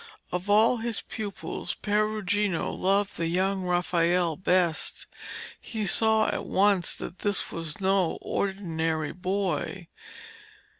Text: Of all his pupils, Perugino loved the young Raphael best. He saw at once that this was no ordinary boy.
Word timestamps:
Of 0.31 0.49
all 0.49 0.77
his 0.77 1.01
pupils, 1.01 1.75
Perugino 1.75 2.71
loved 2.71 3.17
the 3.17 3.27
young 3.27 3.61
Raphael 3.65 4.35
best. 4.35 5.05
He 5.59 5.85
saw 5.85 6.27
at 6.29 6.43
once 6.47 6.95
that 6.95 7.19
this 7.19 7.51
was 7.51 7.79
no 7.79 8.17
ordinary 8.19 9.11
boy. 9.13 9.89